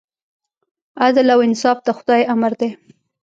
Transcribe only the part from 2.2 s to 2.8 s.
امر دی.